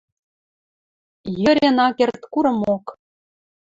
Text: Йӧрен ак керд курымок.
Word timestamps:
Йӧрен 1.39 1.77
ак 1.85 1.93
керд 1.97 2.21
курымок. 2.33 2.85